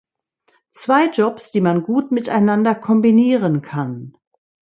[0.71, 4.17] Zwei Jobs, die man gut miteinander kombinieren kann.